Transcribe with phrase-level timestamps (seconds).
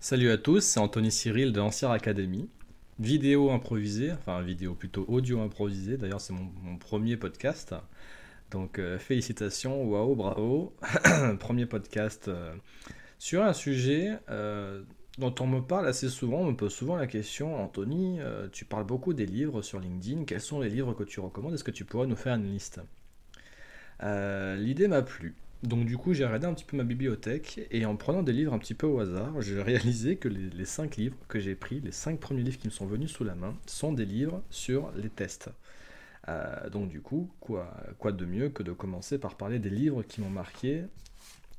[0.00, 2.48] Salut à tous, c'est Anthony Cyril de Ancière Academy.
[3.00, 7.74] Vidéo improvisée, enfin vidéo plutôt audio improvisée, d'ailleurs c'est mon, premier podcast.
[8.52, 10.72] Donc euh, félicitations, waouh, bravo.
[11.40, 12.54] premier podcast euh,
[13.18, 14.84] sur un sujet euh,
[15.18, 18.20] dont on me parle assez souvent, on me pose souvent la question, Anthony,
[18.52, 21.54] tu parles beaucoup des livres sur LinkedIn, quels sont les livres que tu recommandes?
[21.54, 22.80] Est-ce que tu pourrais nous faire une liste?
[24.00, 25.34] L'idée m'a plu.
[25.62, 28.52] Donc du coup, j'ai regardé un petit peu ma bibliothèque et en prenant des livres
[28.52, 31.90] un petit peu au hasard, j'ai réalisé que les, 5 livres que j'ai pris, les
[31.90, 35.08] 5 premiers livres qui me sont venus sous la main, sont des livres sur les
[35.08, 35.50] tests.
[36.28, 40.02] Euh, donc du coup, quoi, quoi de mieux que de commencer par parler des livres
[40.02, 40.84] qui m'ont marqué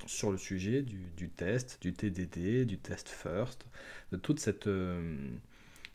[0.06, 3.66] sur le sujet du, test, du TDD, du test first,
[4.12, 4.68] de toute cette...
[4.68, 5.18] Euh,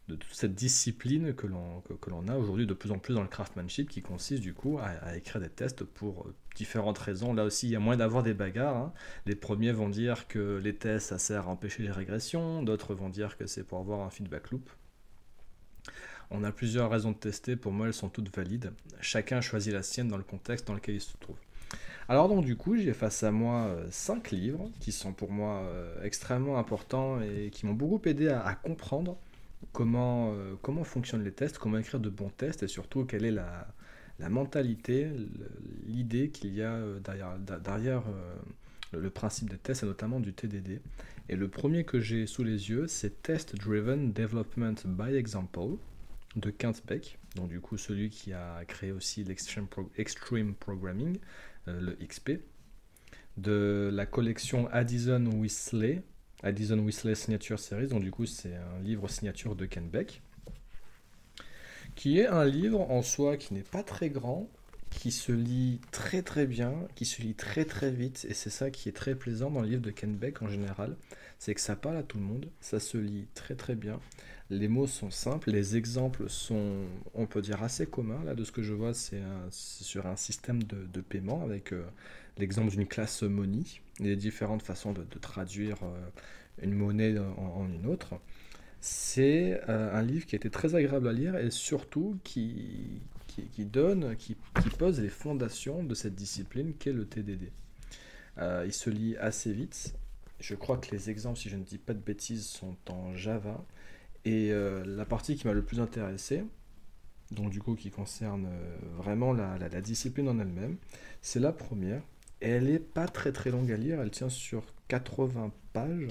[0.08, 3.88] de toute cette discipline que l'on a aujourd'hui de plus en plus dans le craftsmanship
[3.88, 7.32] qui consiste du coup à, écrire des tests pour euh, différentes raisons.
[7.32, 8.76] Là aussi, il y a moins d'avoir des bagarres.
[8.76, 8.92] Hein.
[9.24, 13.08] Les premiers vont dire que les tests, ça sert à empêcher les régressions, d'autres vont
[13.08, 14.68] dire que c'est pour avoir un feedback loop.
[16.30, 18.72] On a plusieurs raisons de tester, pour moi elles sont toutes valides.
[19.00, 21.36] Chacun choisit la sienne dans le contexte dans lequel il se trouve.
[22.08, 25.62] Alors donc du coup, j'ai face à moi 5 euh, livres qui sont pour moi
[25.62, 29.16] euh, extrêmement importants et qui m'ont beaucoup aidé à comprendre
[29.72, 33.30] comment, euh, comment fonctionnent les tests, comment écrire de bons tests et surtout quelle est
[33.30, 33.68] la,
[34.18, 35.10] la mentalité,
[35.86, 38.36] l'idée qu'il y a euh, derrière, derrière euh,
[38.92, 40.80] le principe des tests et notamment du TDD.
[41.28, 45.76] Et le premier que j'ai sous les yeux, c'est Test Driven Development by Example
[46.36, 51.18] de Kent Beck, donc du coup celui qui a créé aussi l'Extreme Extreme Programming,
[51.66, 52.40] le XP,
[53.36, 55.30] de la collection Addison
[56.42, 60.22] Whistler Addison Whistler Signature Series, donc du coup c'est un livre signature de Ken Beck,
[61.94, 64.48] qui est un livre en soi qui n'est pas très grand,
[64.90, 68.70] qui se lit très très bien, qui se lit très très vite, et c'est ça
[68.70, 70.96] qui est très plaisant dans le livre de Ken Beck en général,
[71.44, 74.00] c'est que ça parle à tout le monde, ça se lit très très bien,
[74.48, 78.50] les mots sont simples, les exemples sont, on peut dire, assez communs, là de ce
[78.50, 81.72] que je vois c'est sur un système de, paiement avec...
[81.72, 81.84] Euh,
[82.36, 83.62] l'exemple d'une classe money,
[84.00, 86.08] les différentes façons de, traduire euh,
[86.62, 88.18] une monnaie en, une autre.
[88.80, 93.64] C'est euh, un livre qui a été très agréable à lire et surtout qui, qui,
[93.66, 94.36] donne, qui,
[94.78, 97.52] pose les fondations de cette discipline qu'est le TDD.
[98.40, 99.94] Il se lit assez vite.
[100.40, 103.64] Je crois que les exemples, si je ne dis pas de bêtises, sont en Java.
[104.24, 106.44] Et la partie qui m'a le plus intéressé,
[107.30, 108.48] donc du coup qui concerne
[108.96, 110.76] vraiment la, discipline en elle-même,
[111.20, 112.02] c'est la première
[112.44, 116.08] elle n'est pas très très longue à lire, elle tient sur 80 pages.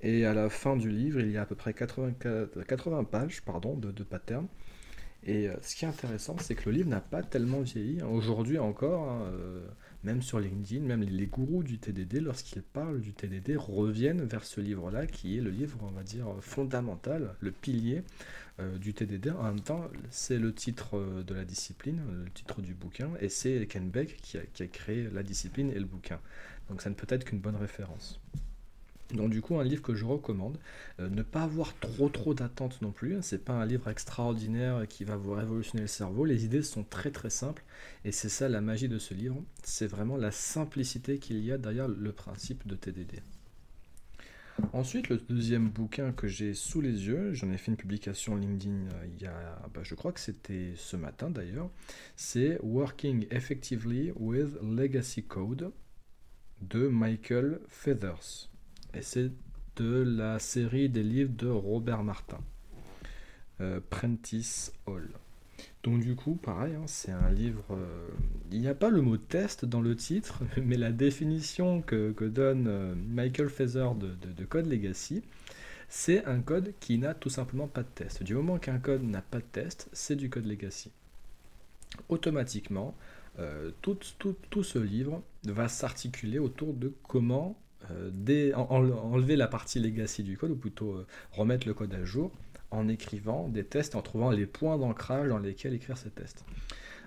[0.00, 2.14] Et à la fin du livre, il y a à peu près 80,
[2.68, 4.48] 80 pages pardon, de, de patterns.
[5.24, 8.02] Et euh, ce qui est intéressant, c'est que le livre n'a pas tellement vieilli.
[8.02, 9.66] Aujourd'hui encore, hein, euh,
[10.04, 14.60] même sur LinkedIn, même les, gourous du TDD, lorsqu'ils parlent du TDD, reviennent vers ce
[14.60, 18.02] livre-là, qui est le livre, on va dire, fondamental, le pilier
[18.60, 19.30] euh, du TDD.
[19.30, 23.66] En même temps, c'est le titre de la discipline, le titre du bouquin, et c'est
[23.66, 26.20] Ken Beck qui a créé la discipline et le bouquin.
[26.68, 28.20] Donc ça ne peut être qu'une bonne référence.
[29.14, 30.58] Donc du coup un livre que je recommande.
[31.00, 33.16] Euh, ne pas avoir trop trop d'attentes non plus.
[33.16, 33.22] Hein.
[33.22, 36.24] C'est pas un livre extraordinaire qui va vous révolutionner le cerveau.
[36.24, 37.64] Les idées sont très très simples
[38.04, 39.42] et c'est ça la magie de ce livre.
[39.62, 43.22] C'est vraiment la simplicité qu'il y a derrière le principe de TDD.
[44.72, 48.86] Ensuite, le deuxième bouquin que j'ai sous les yeux, j'en ai fait une publication LinkedIn
[48.86, 51.70] euh, il y a, bah, je crois que c'était ce matin d'ailleurs,
[52.14, 55.72] c'est Working Effectively with Legacy Code
[56.60, 58.48] de Michael Feathers
[58.96, 59.30] et c'est
[59.76, 62.38] de la série des livres de Robert Martin,
[63.60, 65.08] euh, Prentice Hall.
[65.82, 67.64] Donc du coup, pareil, hein, c'est un livre...
[67.72, 68.08] Euh,
[68.50, 72.66] il n'y a pas le mot test dans le titre, mais la définition que, donne
[72.68, 75.22] euh, Michael Feather de, Code Legacy,
[75.88, 78.22] c'est un code qui n'a tout simplement pas de test.
[78.22, 80.90] Du moment qu'un code n'a pas de test, c'est du Code Legacy.
[82.08, 82.94] Automatiquement,
[83.82, 83.98] tout,
[84.62, 87.56] ce livre va s'articuler autour de comment
[87.90, 92.32] euh, enlever la partie legacy du code, ou plutôt euh, remettre le code à jour,
[92.70, 96.44] en écrivant des tests, en trouvant les points d'ancrage dans lesquels écrire ces tests.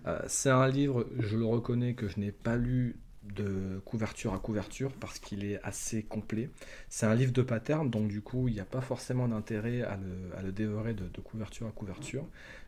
[0.06, 2.96] Euh, c'est un livre, je le reconnais, que je n'ai pas lu
[3.36, 6.50] de couverture à couverture parce qu'il est assez complet.
[6.90, 9.98] C'est un livre de pattern, donc du coup, il n'y a pas forcément d'intérêt à
[10.44, 12.26] le, dévorer de, couverture à couverture.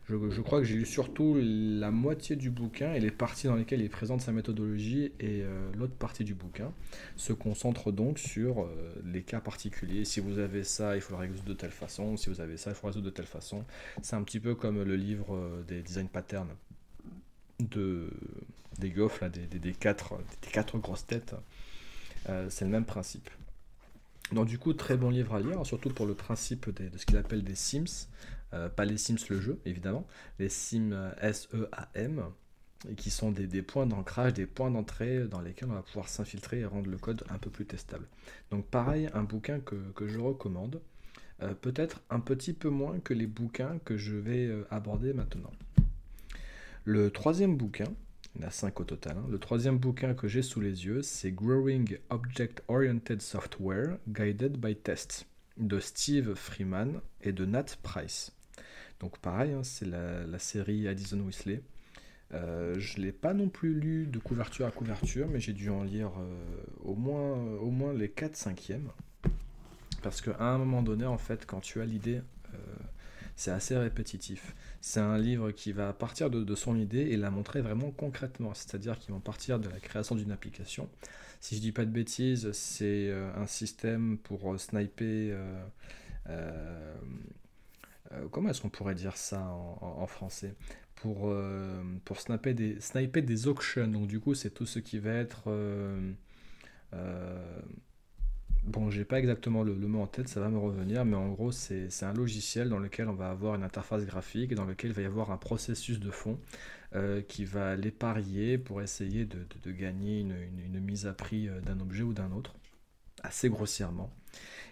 [0.08, 3.80] Je, crois que j'ai lu surtout la moitié du bouquin et les parties dans lesquelles
[3.80, 6.72] il présente sa méthodologie et euh, l'autre partie du bouquin
[7.14, 10.04] se concentre donc sur euh, les cas particuliers.
[10.04, 12.16] Si vous avez ça, il faut le résoudre de telle façon.
[12.16, 13.64] Si vous avez ça, il faut le résoudre de telle façon.
[14.02, 16.50] C'est un petit peu comme le livre euh, des design patterns
[17.60, 18.10] de,
[18.80, 20.18] des Goff, là, des, quatre,
[20.78, 21.34] grosses têtes.
[22.48, 23.30] c'est le même principe.
[24.32, 27.16] Donc du coup, très bon livre à lire, surtout pour le principe de ce qu'il
[27.16, 28.08] appelle des Sims.
[28.52, 30.06] Euh, pas les Sims le jeu, évidemment.
[30.38, 32.24] Les Sims S-E-A-M,
[32.96, 36.64] qui sont des, points d'ancrage, des points d'entrée dans lesquels on va pouvoir s'infiltrer et
[36.64, 38.06] rendre le code un peu plus testable.
[38.50, 40.80] Donc pareil, un bouquin que, je recommande.
[41.42, 45.52] Euh, peut-être un petit peu moins que les bouquins que je vais euh, aborder maintenant.
[46.84, 47.86] Le troisième bouquin,
[48.34, 49.26] il y en a cinq au total, hein.
[49.28, 54.76] le troisième bouquin que j'ai sous les yeux, c'est Growing Object Oriented Software Guided by
[54.76, 58.32] Tests de Steve Freeman et de Nat Price.
[59.00, 61.62] Donc pareil, hein, c'est la, série Addison Weasley.
[62.32, 65.68] Euh, je ne l'ai pas non plus lu de couverture à couverture, mais j'ai dû
[65.68, 68.74] en lire euh, au, moins, au moins les 4 5 e
[70.02, 72.20] Parce qu'à un moment donné, en fait, quand tu as l'idée,
[72.54, 72.58] euh,
[73.40, 74.54] c'est assez répétitif.
[74.80, 78.52] C'est un livre qui va partir de, son idée et la montrer vraiment concrètement.
[78.54, 80.88] C'est-à-dire qu'ils vont partir de la création d'une application.
[81.40, 85.36] Si je dis pas de bêtises, c'est un système pour sniper
[88.12, 90.54] euh, comment est-ce qu'on pourrait dire ça en, français?
[90.96, 93.86] Pour, euh, pour sniper, des, sniper des auctions.
[93.86, 95.44] Donc du coup, c'est tout ce qui va être...
[95.46, 96.12] Euh,
[98.64, 101.52] bon, j'ai pas exactement le, mot en tête, ça va me revenir, mais en gros,
[101.52, 105.02] c'est un logiciel dans lequel on va avoir une interface graphique, dans lequel il va
[105.02, 106.38] y avoir un processus de fond
[107.28, 107.92] qui va les
[108.58, 110.34] pour essayer de, gagner une,
[110.64, 112.54] une, mise à prix d'un objet ou d'un autre,
[113.22, 114.10] assez grossièrement.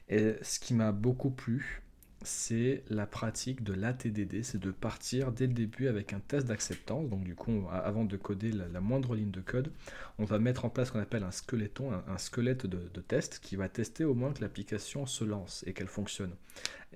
[0.09, 1.83] Et ce qui m'a beaucoup plu,
[2.23, 7.09] c'est la pratique de l'ATDD, c'est de partir dès le début avec un test d'acceptance.
[7.09, 9.71] Donc du coup, avant de coder la, moindre ligne de code,
[10.19, 13.69] on va mettre en place ce qu'on appelle un un, squelette de, test qui va
[13.69, 16.35] tester au moins que l'application se lance et qu'elle fonctionne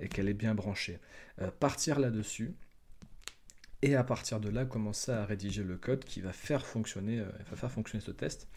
[0.01, 0.99] et qu'elle est bien branchée.
[1.41, 2.55] Euh, partir là-dessus,
[3.83, 7.57] et à partir de là commencer à rédiger le code qui va faire fonctionner, euh,
[7.57, 8.49] faire fonctionner ce test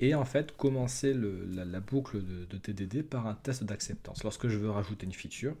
[0.00, 4.24] et en fait commencer la, boucle de, de, TDD par un test d'acceptance.
[4.24, 5.56] Lorsque je veux rajouter une feature,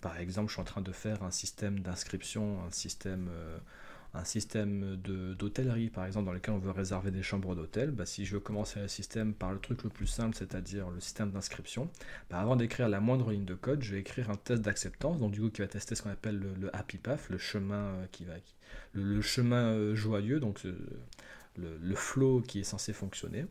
[0.00, 5.90] par exemple, je suis en train de faire un système d'inscription, un système, euh, d'hôtellerie,
[5.90, 7.90] par exemple, dans lequel on veut réserver des chambres d'hôtel.
[7.90, 11.00] Bah, si je veux commencer le système par le truc le plus simple, c'est-à-dire le
[11.00, 11.90] système d'inscription,
[12.30, 15.32] bah, avant d'écrire la moindre ligne de code, je vais écrire un test d'acceptance, donc
[15.32, 18.06] du coup qui va tester ce qu'on appelle le, happy path, le chemin euh,
[18.94, 20.76] euh, joyeux, donc le,
[21.56, 23.44] le flow qui est censé fonctionner.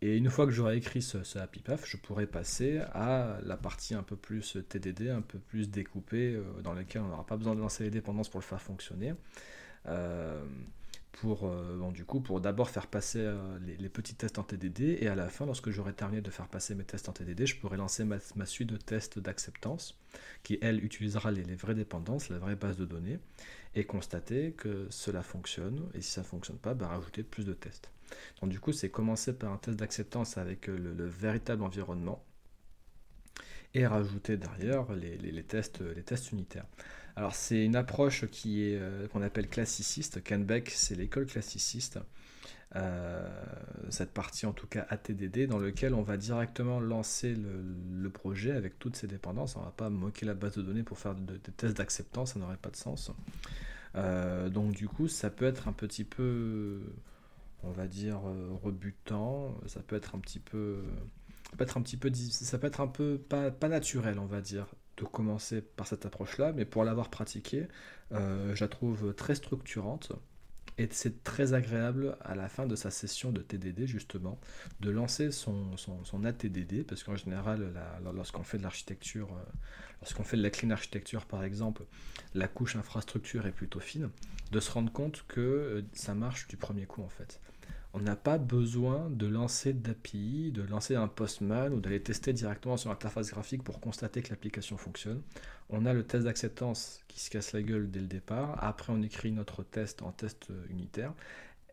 [0.00, 3.94] Et une fois que j'aurai écrit ce, happy path, je pourrai passer à la partie
[3.94, 7.56] un peu plus TDD, un peu plus découpée, euh, dans laquelle on n'aura pas besoin
[7.56, 9.14] de lancer les dépendances pour le faire fonctionner.
[9.86, 10.44] Euh,
[11.10, 13.28] pour, euh, du coup, pour d'abord faire passer
[13.60, 16.76] les, petits tests en TDD, et à la fin, lorsque j'aurai terminé de faire passer
[16.76, 19.98] mes tests en TDD, je pourrai lancer ma, suite de tests d'acceptance,
[20.44, 23.18] qui, elle, utilisera les, les, vraies dépendances, la vraie base de données,
[23.74, 27.54] et constater que cela fonctionne, et si ça ne fonctionne pas, bah, rajouter plus de
[27.54, 27.90] tests.
[28.40, 32.24] Donc du coup, c'est commencer par un test d'acceptance avec euh, le, véritable environnement
[33.74, 36.66] et rajouter derrière les, tests, les tests unitaires.
[37.16, 40.22] Alors c'est une approche euh, qu'on appelle classiciste.
[40.22, 41.98] Canbeck, c'est l'école classiciste.
[42.76, 43.26] Euh,
[43.88, 48.78] cette partie en tout cas ATDD dans lequel on va directement lancer le, projet avec
[48.78, 49.56] toutes ses dépendances.
[49.56, 52.38] On ne va pas moquer la base de données pour faire des tests d'acceptance, ça
[52.38, 53.10] n'aurait pas de sens.
[53.94, 56.80] donc du coup, ça peut être un petit peu
[57.62, 60.82] on va dire euh, rebutant, ça peut être un petit peu
[61.50, 64.40] ça peut être un petit peu ça peut être un peu pas, naturel on va
[64.40, 64.66] dire
[64.96, 67.68] de commencer par cette approche là mais pour l'avoir pratiquée
[68.12, 70.12] euh, je la trouve très structurante
[70.78, 74.40] et c'est très agréable à la fin de sa session de TDD justement
[74.80, 77.72] de lancer son, son, ATDD parce qu'en général
[78.14, 79.42] lorsqu'on fait de l'architecture euh,
[80.00, 81.84] lorsqu'on fait de la clean architecture par exemple
[82.34, 84.10] la couche infrastructure est plutôt fine
[84.52, 87.40] de se rendre compte que ça marche du premier coup en fait
[87.94, 92.76] on n'a pas besoin de lancer d'API, de lancer un postman ou d'aller tester directement
[92.76, 95.22] sur l'interface graphique pour constater que l'application fonctionne.
[95.70, 98.62] On a le test d'acceptance qui se casse la gueule dès le départ.
[98.62, 101.12] Après, on écrit notre test en test unitaire.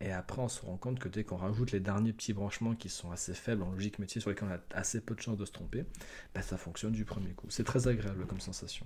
[0.01, 2.89] Et après, on se rend compte que dès qu'on rajoute les derniers petits branchements qui
[2.89, 5.45] sont assez faibles en logique métier, sur lesquels on a assez peu de chances de
[5.45, 5.85] se tromper,
[6.33, 7.47] bah, ça fonctionne du premier coup.
[7.49, 8.85] C'est très agréable comme sensation.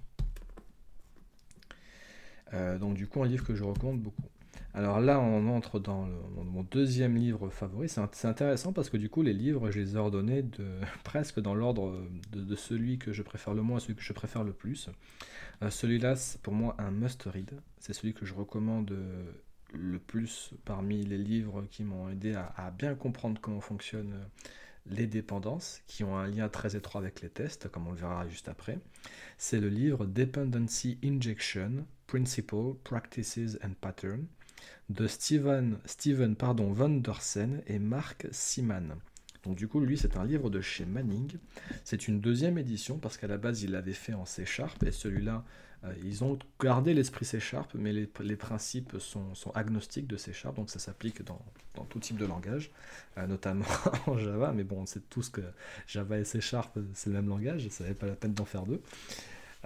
[2.53, 4.29] Euh, donc du coup, un livre que je recommande beaucoup.
[4.73, 7.89] Alors là, on entre dans mon deuxième livre favori.
[7.89, 10.65] C'est intéressant parce que du coup, les livres, je les ai ordonnés de,
[11.03, 11.99] presque dans l'ordre
[12.31, 14.89] de, celui que je préfère le moins à celui que je préfère le plus.
[15.63, 17.51] Euh, celui-là, c'est pour moi un must-read.
[17.79, 19.31] C'est celui que je recommande euh,
[19.73, 24.47] le plus parmi les livres qui m'ont aidé à, bien comprendre comment fonctionnent euh,
[24.85, 28.27] les dépendances, qui ont un lien très étroit avec les tests, comme on le verra
[28.27, 28.79] juste après.
[29.37, 34.25] C'est le livre Dependency Injection, Principle, Practices and Patterns
[34.89, 38.95] de Steven, Steven pardon, Van Der Sen et Mark Siman.
[39.43, 41.37] Donc du coup, lui, c'est un livre de chez Manning.
[41.83, 44.91] C'est une deuxième édition parce qu'à la base, il l'avait fait en C Sharp et
[44.91, 45.45] celui-là,
[45.85, 50.55] euh, ils ont gardé l'esprit C Sharp, mais les, principes sont, agnostiques de C Sharp,
[50.55, 51.41] donc ça s'applique dans,
[51.87, 52.71] tout type de langage,
[53.17, 53.65] euh, notamment
[54.07, 54.51] en Java.
[54.53, 55.41] Mais bon, on sait tous que
[55.87, 58.65] Java et C Sharp, c'est le même langage, ça n'avait pas la peine d'en faire
[58.65, 58.81] deux.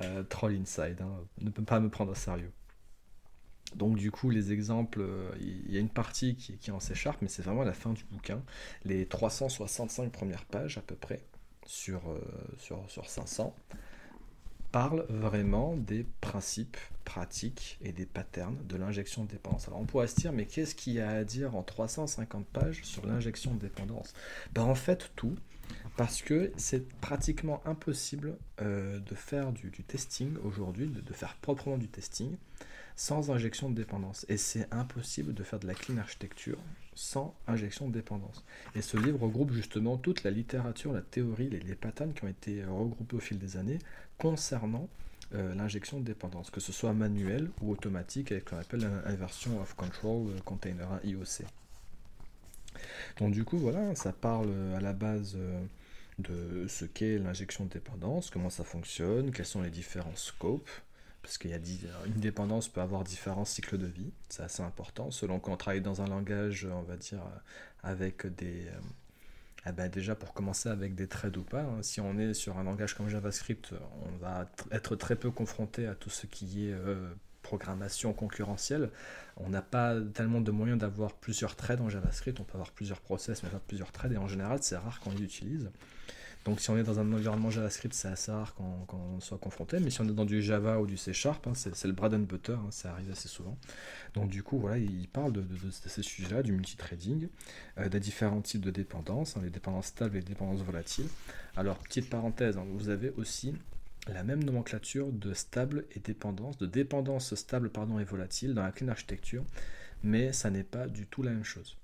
[0.02, 2.52] Euh, troll inside, hein, ne peut pas me prendre au sérieux.
[3.76, 7.28] Donc du coup, les exemples, euh, il y a une partie qui, en s'écharpe, mais
[7.28, 8.42] c'est vraiment la fin du bouquin.
[8.86, 11.22] Les 365 premières pages à peu près,
[11.66, 12.20] sur, euh,
[12.58, 13.56] sur 500,
[14.74, 19.68] parlent vraiment des principes pratiques et des patterns de l'injection de dépendance.
[19.68, 22.84] Alors on pourrait se dire, mais qu'est-ce qu'il y a à dire en 350 pages
[22.84, 24.14] sur l'injection de dépendance?
[24.54, 25.36] Ben, En fait, tout,
[25.96, 31.88] parce que c'est pratiquement impossible euh, de faire du, testing aujourd'hui, de, faire proprement du
[31.88, 32.36] testing,
[32.96, 34.26] sans injection de dépendance.
[34.30, 36.60] Et c'est impossible de faire de la clean architecture
[36.96, 38.44] sans injection de dépendance.
[38.76, 42.28] Et ce livre regroupe justement toute la littérature, la théorie, les, les patterns qui ont
[42.28, 43.80] été regroupés au fil des années
[44.18, 44.88] concernant
[45.36, 49.60] euh, l'injection de dépendance, que ce soit manuel ou automatique avec ce qu'on appelle l'inversion
[49.60, 51.46] of control euh, container, IOC.
[53.18, 55.64] Donc du coup, voilà, ça parle à la base euh,
[56.20, 60.70] de ce qu'est l'injection de dépendance, comment ça fonctionne, quels sont les différents scopes,
[61.24, 61.58] parce qu'il y a
[62.06, 66.02] une dépendance peut avoir différents cycles de vie, c'est assez important, selon qu'on travaille dans
[66.02, 67.22] un langage, on va dire,
[67.82, 68.68] avec des...
[68.68, 68.80] Euh,
[69.66, 71.82] eh ben déjà pour commencer avec des threads ou pas, hein.
[71.82, 73.74] si on est sur un langage comme JavaScript,
[74.06, 77.14] on va être très peu confronté à tout ce qui est euh,
[77.44, 78.90] programmation concurrentielle.
[79.38, 83.00] On n'a pas tellement de moyens d'avoir plusieurs threads en JavaScript, on peut avoir plusieurs
[83.00, 85.72] process, mais pas plusieurs threads, et en général c'est rare qu'on les utilise.
[86.46, 89.90] Donc si on est dans un environnement JavaScript, c'est assez rare qu'on soit confronté, mais
[89.90, 92.20] si on est dans du Java ou du C Sharp, hein, c'est le bread and
[92.20, 93.58] butter, hein, ça arrive assez souvent.
[94.14, 97.30] Donc du coup, voilà, il parle de, ces sujets-là, du multithreading,
[97.78, 101.08] euh, des différents types de dépendances, hein, les dépendances stables et les dépendances volatiles.
[101.56, 103.54] Alors, petite parenthèse, vous avez aussi
[104.08, 108.72] la même nomenclature de stable et dépendance, de dépendance stable pardon, et volatile dans la
[108.72, 109.46] clean architecture,
[110.04, 111.78] mais ça n'est pas du tout la même chose.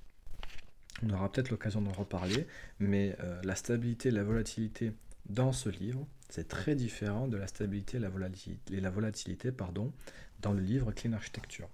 [1.04, 2.46] On aura peut-être l'occasion d'en reparler,
[2.80, 4.92] mais euh, la stabilité et la volatilité
[5.30, 9.92] dans ce livre, c'est très différent de la stabilité et la volatilité, pardon,
[10.42, 11.68] dans le livre Clean Architecture.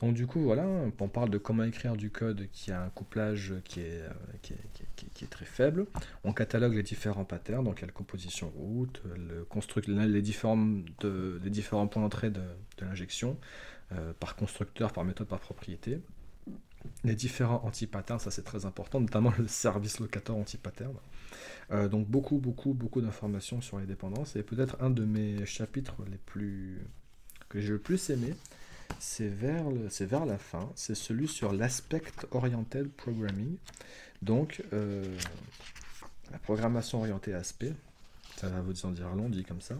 [0.00, 3.54] Donc du coup, voilà, on parle de comment écrire du code qui a un couplage
[3.64, 5.86] qui est, euh, très faible.
[6.24, 9.02] On catalogue les différents patterns, donc il y a la composition route,
[9.86, 12.42] les différents points d'entrée de,
[12.80, 13.36] l'injection,
[13.92, 16.00] euh, par constructeur, par méthode, par propriété
[17.04, 20.94] les différents anti-patterns, ça c'est très important, notamment le service locator anti-pattern.
[21.70, 24.36] Euh, donc beaucoup, beaucoup, beaucoup d'informations sur les dépendances.
[24.36, 26.80] Et peut-être un de mes chapitres les plus
[27.48, 28.34] que j'ai le plus aimé,
[28.98, 33.56] c'est vers, vers la fin, c'est celui sur l'aspect oriented programming.
[34.22, 35.16] Donc euh,
[36.32, 37.72] la programmation orientée aspect,
[38.36, 39.76] ça va vous en dire long dit comme ça.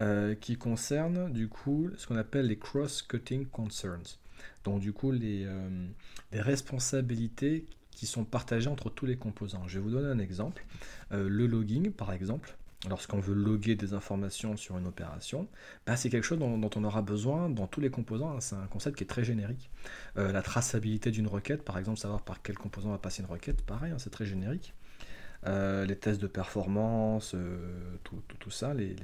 [0.00, 4.18] Euh, qui concerne du coup ce qu'on appelle les cross-cutting concerns.
[4.64, 5.86] Donc du coup, euh,
[6.32, 9.66] les, responsabilités qui sont partagées entre tous les composants.
[9.66, 10.64] Je vais vous donner un exemple.
[11.12, 12.56] Euh, le logging, par exemple,
[12.88, 15.48] lorsqu'on veut loguer des informations sur une opération,
[15.86, 18.36] bah, c'est quelque chose dont, on aura besoin dans tous les composants.
[18.36, 18.40] Hein.
[18.40, 19.70] C'est un concept qui est très générique.
[20.16, 23.62] Euh, la traçabilité d'une requête, par exemple, savoir par quel composant va passer une requête,
[23.62, 24.74] pareil, hein, c'est très générique.
[25.46, 28.96] Euh, les tests de performance, euh, tout, ça, les,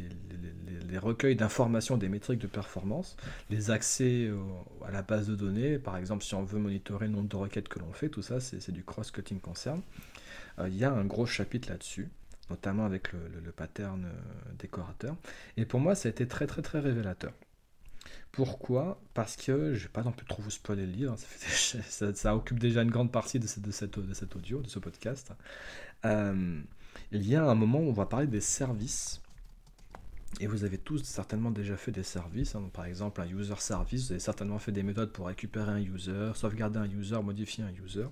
[0.98, 3.16] recueils d'informations des métriques de performance,
[3.50, 4.30] les accès
[4.86, 7.68] à la base de données, par exemple si on veut monitorer le nombre de requêtes
[7.68, 9.80] que l'on fait, tout ça c'est du cross-cutting concern.
[10.58, 12.08] Euh, il y a un gros chapitre là-dessus,
[12.48, 14.06] notamment avec le, le pattern
[14.58, 15.16] décorateur.
[15.56, 17.32] Et pour moi ça a été très très très révélateur.
[18.32, 19.00] Pourquoi?
[19.14, 21.16] Parce que je vais pas non plus trop vous spoiler le livre,
[22.14, 25.32] ça, occupe déjà une grande partie de, cette, cet audio, de ce podcast.
[26.04, 26.60] Euh,
[27.12, 29.20] il y a un moment où on va parler des services.
[30.40, 32.56] Et vous avez tous certainement déjà fait des services.
[32.56, 32.68] Hein.
[32.72, 36.32] par exemple, un user service, vous avez certainement fait des méthodes pour récupérer un user,
[36.34, 38.06] sauvegarder un user, modifier un user.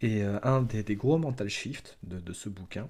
[0.00, 2.88] Et euh, un des, gros mental shift de, ce bouquin,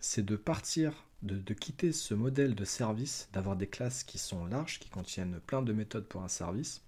[0.00, 4.78] c'est de partir, de, quitter ce modèle de service, d'avoir des classes qui sont larges,
[4.78, 6.82] qui contiennent plein de méthodes pour un service,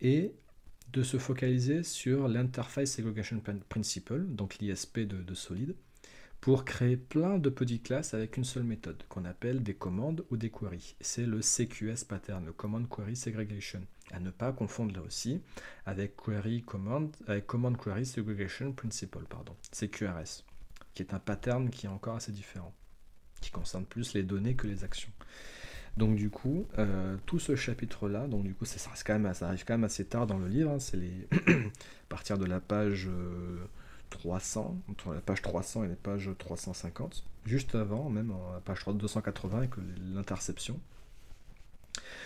[0.00, 0.34] et
[0.92, 5.74] de se focaliser sur l'Interface Segregation Principle, donc l'ISP de, Solid,
[6.40, 10.36] pour créer plein de petites classes avec une seule méthode, qu'on appelle des commandes ou
[10.36, 10.96] des queries.
[11.00, 13.82] C'est le CQS pattern, le Command Query Segregation.
[14.10, 15.40] À ne pas confondre là aussi
[15.86, 20.44] avec Query Command, avec Command Query Segregation Principle, pardon, CQRS,
[20.94, 22.74] qui est un pattern qui est encore assez différent,
[23.40, 25.12] qui concerne plus les données que les actions.
[25.96, 29.64] Donc du coup, euh, tout ce chapitre-là, donc du coup, ça, quand même, ça, arrive
[29.64, 33.10] quand même assez tard dans le livre, hein, c'est les à partir de la page
[34.10, 38.84] 300, entre la page 300 et la page 350, juste avant, même à la page
[38.86, 39.70] 280 avec
[40.14, 40.80] l'interception.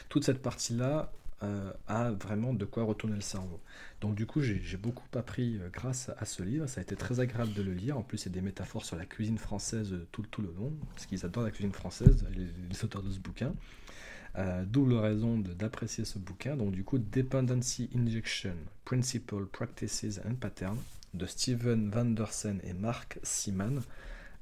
[0.09, 1.13] Toute cette partie-là
[1.43, 3.61] euh, a vraiment de quoi retourner le cerveau.
[4.01, 6.67] Donc du coup, j'ai beaucoup appris euh, grâce à ce livre.
[6.67, 7.99] Ça a été très agréable de le lire.
[7.99, 10.73] En plus, il y a des métaphores sur la cuisine française tout, tout le long,
[10.95, 13.55] parce qu'ils adorent la cuisine française, les, auteurs de ce bouquin.
[14.39, 16.57] Euh, double raison d'apprécier ce bouquin.
[16.57, 20.81] Donc du coup, Dependency Injection, Principle, Practices and Patterns
[21.13, 23.83] de Steven Vandersen et Mark Seaman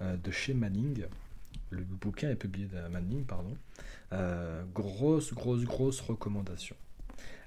[0.00, 1.06] de chez Manning.
[1.70, 3.56] Le bouquin est publié de Manning, pardon.
[4.74, 6.76] grosse, grosse, grosse recommandation.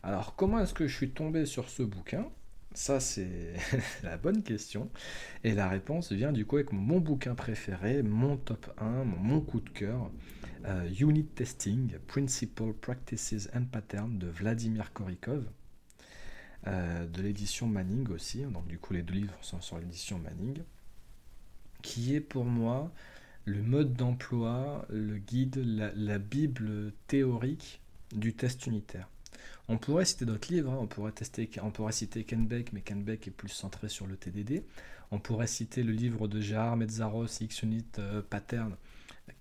[0.07, 2.29] Alors, comment est-ce que je suis tombé sur ce bouquin?
[2.73, 3.55] Ça, c'est
[4.03, 4.89] la bonne question.
[5.43, 9.59] Et la réponse vient du coup avec mon bouquin préféré, mon top 1, mon coup
[9.59, 10.09] de cœur,
[10.63, 15.43] euh, Unit Testing, Principal Practices and Patterns de Vladimir Korikov,
[16.67, 18.43] euh, de l'édition Manning aussi.
[18.43, 20.63] Donc, du coup, les deux livres sont sur l'édition Manning,
[21.81, 22.93] qui est pour moi
[23.43, 27.81] le mode d'emploi, le guide, la Bible théorique
[28.13, 29.09] du test unitaire.
[29.69, 30.77] On pourrait citer d'autres livres, hein.
[30.79, 34.63] on, pourrait citer Ken Beck, mais Ken Beck est plus centré sur le TDD.
[35.11, 38.77] On pourrait citer le livre de Gérard Mezzaros, X-Unit euh, Pattern,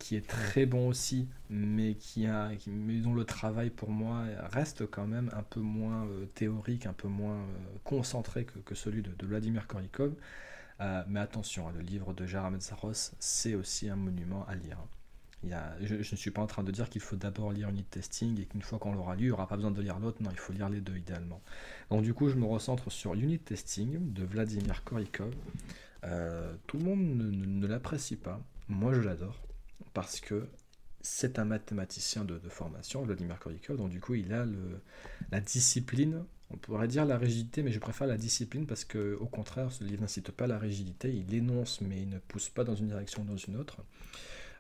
[0.01, 5.07] qui est très bon aussi, mais, qui a, dont le travail pour moi reste quand
[5.07, 9.69] même un peu moins euh, théorique, un peu moins euh, concentré que, celui de, Vladimir
[9.69, 10.13] Korikov.
[11.07, 14.79] mais attention, hein, le livre de Gérard Mezzaros, c'est aussi un monument à lire
[15.45, 18.47] je, ne suis pas en train de dire qu'il faut d'abord lire Unit Testing et
[18.47, 20.23] qu'une fois qu'on l'aura lu, il n'y aura pas besoin de lire l'autre.
[20.23, 21.41] Non, il faut lire les deux idéalement.
[21.91, 25.33] Donc du coup, je me recentre sur Unit Testing de Vladimir Korikov.
[26.05, 28.41] Euh, tout le monde ne, l'apprécie pas.
[28.69, 29.41] Moi, je l'adore
[29.95, 30.49] parce que
[31.01, 33.77] c'est un mathématicien de, formation, Vladimir Korikov.
[33.77, 34.45] Donc du coup, il a
[35.31, 36.25] la discipline.
[36.51, 39.83] On pourrait dire la rigidité, mais je préfère la discipline parce que, au contraire, ce
[39.83, 41.13] livre n'incite pas la rigidité.
[41.13, 43.79] Il énonce, mais il ne pousse pas dans une direction ou dans une autre.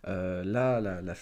[0.08, 1.14] Euh, là, la,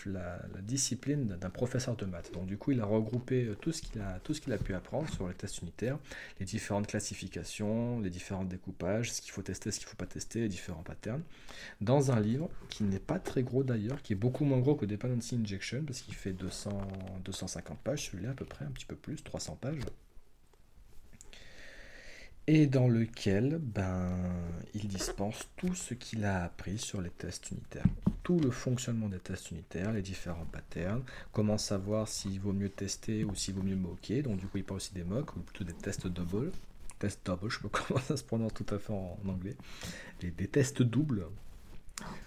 [0.61, 2.33] discipline d'un professeur de maths.
[2.33, 4.59] Donc du coup, il a regroupé euh, tout ce qu'il a, tout ce qu'il a
[4.59, 5.99] pu apprendre sur les tests unitaires,
[6.39, 10.07] les différentes classifications, les différents découpages, ce qu'il faut tester, ce qu'il ne faut pas
[10.07, 11.23] tester, les différents patterns,
[11.81, 14.85] dans un livre qui n'est pas très gros d'ailleurs, qui est beaucoup moins gros que
[14.85, 16.71] Dependency Injection, parce qu'il fait 200,
[17.25, 19.81] 250 pages, celui-là à peu près, un petit peu plus, 300 pages
[22.47, 24.13] et dans lequel ben,
[24.75, 27.87] il dispense tout ce qu'il a appris sur les tests unitaires.
[28.25, 33.23] Tout le fonctionnement des tests unitaires, les différents patterns, comment savoir s'il vaut mieux tester
[33.23, 34.23] ou s'il vaut mieux moquer.
[34.23, 36.51] Donc du coup il parle aussi des mocks, ou plutôt des tests double.
[36.99, 39.57] Tests double, je sais pas comment ça se prononce tout à fait en, anglais.
[40.21, 41.27] des tests doubles.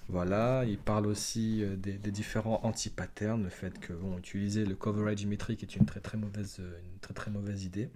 [0.10, 5.26] Voilà, il parle aussi euh, des, différents anti-patterns, le fait que bon, utiliser le coverage
[5.26, 7.90] métrique est une très mauvaise, une très, très mauvaise idée.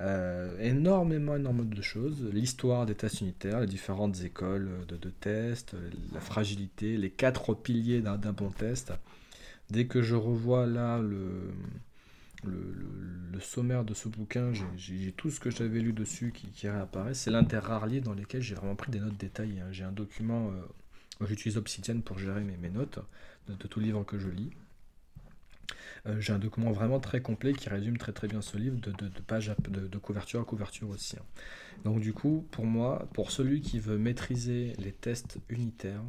[0.00, 2.24] Euh, énormément, énormément de choses.
[2.32, 5.76] L'histoire des tests unitaires, les différentes écoles de, tests,
[6.12, 8.92] la fragilité, les quatre piliers d'un bon test.
[9.70, 11.52] Dès que je revois là le,
[12.44, 17.14] le, sommaire de ce bouquin, j'ai tout ce que j'avais lu dessus qui, réapparaît.
[17.14, 19.60] C'est l'un des rares dans lesquels j'ai vraiment pris des notes détaillées.
[19.60, 19.68] Hein.
[19.70, 23.00] J'ai un document, euh, j'utilise Obsidian pour gérer mes, notes
[23.48, 24.50] de tout livre que je lis.
[26.06, 28.92] Euh, j'ai un document vraiment très complet qui résume très très bien ce livre de,
[28.92, 29.08] de,
[29.88, 31.16] de, couverture à couverture aussi.
[31.16, 31.24] Hein.
[31.84, 36.02] Donc du coup, pour moi, pour celui qui veut maîtriser les tests unitaires,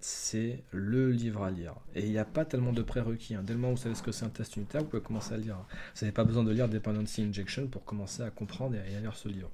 [0.00, 1.74] c'est le livre à lire.
[1.94, 3.34] Et il n'y a pas tellement de prérequis.
[3.34, 3.42] Hein.
[3.44, 5.34] Dès le moment où vous savez ce que c'est un test unitaire, vous pouvez commencer
[5.34, 5.56] à lire.
[5.56, 9.16] Vous n'avez pas besoin de lire Dependency Injection pour commencer à comprendre et à lire
[9.16, 9.50] ce livre.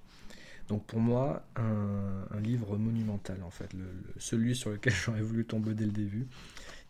[0.68, 3.70] Donc pour moi, un, livre monumental en fait,
[4.18, 6.26] celui sur lequel j'aurais voulu tomber dès le début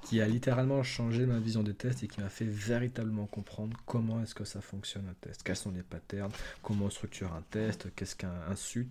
[0.04, 4.22] qui a littéralement changé ma vision des tests et qui m'a fait véritablement comprendre comment
[4.22, 6.30] est-ce que ça fonctionne un test, quels sont les patterns,
[6.62, 8.88] comment on structure un test, qu'est-ce qu'un SUT,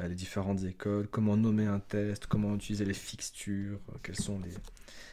[0.00, 4.38] euh, les différentes écoles, comment nommer un test, comment utiliser les fixtures, euh, quelles sont
[4.38, 4.52] les,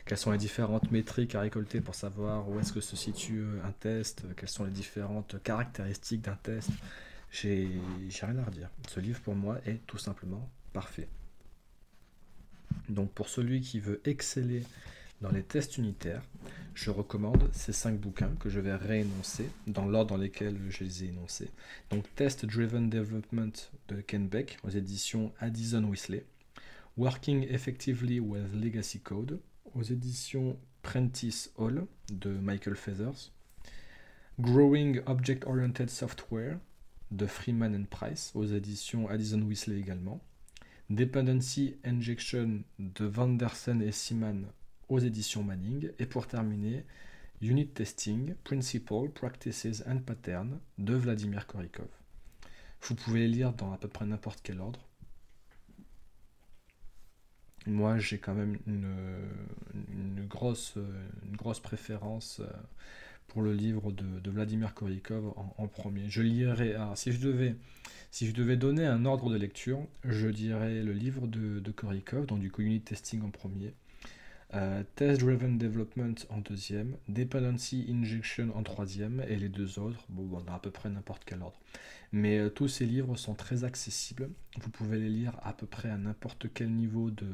[0.06, 3.72] quelles sont les différentes métriques à récolter pour savoir où est-ce que se situe un
[3.72, 6.70] test, quelles sont les différentes caractéristiques d'un test.
[7.32, 7.82] J'ai
[8.22, 8.70] rien à redire.
[8.88, 11.08] Ce livre pour moi est tout simplement parfait.
[12.90, 14.64] Donc pour celui qui veut exceller
[15.22, 16.24] dans les tests unitaires,
[16.74, 21.04] je recommande ces cinq bouquins que je vais réénoncer dans l'ordre dans lequel je les
[21.04, 21.50] ai énoncés.
[21.90, 23.54] Donc Test Driven Development
[23.88, 26.26] de Ken Beck aux éditions Addison Whistler,
[26.98, 29.40] Working Effectively with Legacy Code
[29.74, 33.32] aux éditions Prentice Hall de Michael Feathers,
[34.40, 36.60] Growing Object Oriented Software
[37.12, 40.22] de Freeman and Price aux éditions Addison Whistler également,
[40.90, 44.46] Dependency Injection de Vandersen et Seaman
[44.90, 45.92] aux éditions Manning.
[46.00, 46.86] Et pour terminer,
[47.42, 51.88] Unit Testing, Principle, Practices and Patterns de Vladimir Korikov.
[52.82, 54.88] Vous pouvez les lire dans à peu près n'importe quel ordre.
[57.68, 60.76] moi j'ai quand même une, grosse,
[61.28, 62.42] une grosse préférence
[63.28, 66.10] pour le livre de, Vladimir Korikov en, premier.
[66.10, 67.56] Je lirai, si je devais,
[68.12, 72.28] si je devais donner un ordre de lecture, je dirais le livre de, de Korikov,
[72.28, 73.74] donc du unit testing en premier,
[74.54, 80.30] euh, Test Driven Development en deuxième, Dependency Injection en troisième, et les deux autres, bon,
[80.32, 81.60] on a à peu près n'importe quel ordre.
[82.12, 84.30] Mais euh, tous ces livres sont très accessibles,
[84.60, 87.26] vous pouvez les lire à peu près à n'importe quel niveau de,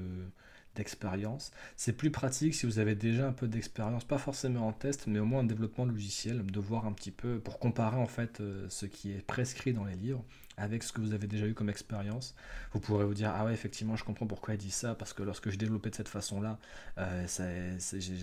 [0.75, 1.51] d'expérience.
[1.75, 5.19] C'est plus pratique si vous avez déjà un peu d'expérience, pas forcément en test, mais
[5.19, 8.67] au moins en développement logiciel, de voir un petit peu, pour comparer en fait euh,
[8.69, 10.23] ce qui est prescrit dans les livres
[10.57, 12.35] avec ce que vous avez déjà eu comme expérience.
[12.73, 15.23] Vous pourrez vous dire, ah ouais, effectivement, je comprends pourquoi il dit ça, parce que
[15.23, 16.59] lorsque je développais de cette façon-là,
[16.97, 17.25] euh,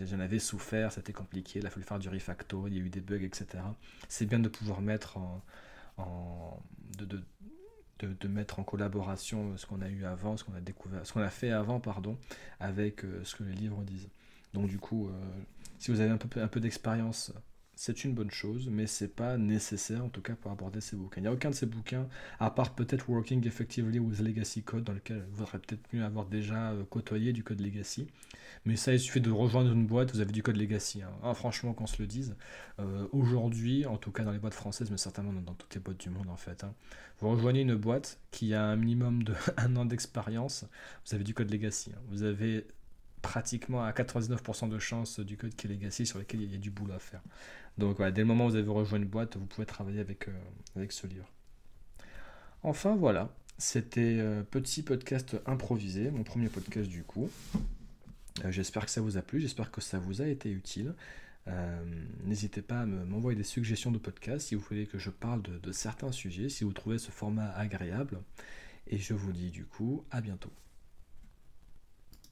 [0.07, 2.91] j'en avais souffert, c'était compliqué, il a fallu faire du refactor, il y a eu
[2.91, 3.47] des bugs, etc.
[4.09, 5.43] C'est bien de pouvoir mettre en...
[6.99, 7.23] de,
[8.29, 11.31] mettre en collaboration ce qu'on a eu avant, ce qu'on a découvert, ce qu'on a
[11.31, 12.17] fait avant, pardon,
[12.61, 14.09] avec euh, ce que les livres disent.
[14.55, 15.13] Donc du coup, euh,
[15.79, 17.33] si vous avez un peu d'expérience
[17.81, 21.21] c'est une bonne chose, mais c'est pas nécessaire en tout cas pour aborder ces bouquins.
[21.21, 22.09] Il n'y a aucun de ces bouquins,
[22.41, 26.27] à part peut-être Working Effectively with Legacy Code, dans lequel vous aurez peut-être mieux avoir
[26.27, 28.09] déjà euh, côtoyé du code Legacy.
[28.65, 31.03] Mais ça, il suffit de rejoindre une boîte, vous avez du code Legacy.
[31.03, 31.13] Hein.
[31.23, 32.35] Ah, franchement, qu'on se le dise.
[32.81, 36.01] Euh, aujourd'hui, en tout cas dans les boîtes françaises, mais certainement dans, toutes les boîtes
[36.01, 36.75] du monde en fait, hein,
[37.21, 40.65] vous rejoignez une boîte qui a un minimum de un an d'expérience,
[41.07, 41.93] vous avez du code Legacy.
[41.95, 42.01] Hein.
[42.09, 42.67] Vous avez
[43.23, 46.59] pratiquement à 99% de chances du code qui est legacy sur lequel il y a
[46.59, 47.23] du boulot à faire.
[47.77, 50.29] Donc voilà, dès le moment où vous avez rejoint une boîte, vous pouvez travailler avec,
[50.29, 51.31] euh, ce livre.
[52.63, 57.31] Enfin voilà, c'était euh, petit podcast improvisé, mon premier podcast du coup.
[58.45, 60.95] Euh, j'espère que ça vous a plu, j'espère que ça vous a été utile.
[62.25, 65.73] N'hésitez pas à m'envoyer des suggestions de podcast si vous voulez que je parle de
[65.73, 68.21] certains sujets, si vous trouvez ce format agréable.
[68.87, 70.53] Et je vous dis du coup à bientôt.